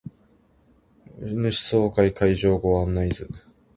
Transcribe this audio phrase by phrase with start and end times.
[1.19, 3.29] 株主総会会場ご案内図